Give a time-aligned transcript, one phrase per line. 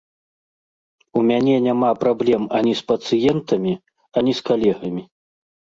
[1.21, 3.73] У мяне няма праблем ані з пацыентамі,
[4.21, 5.03] ані з калегамі.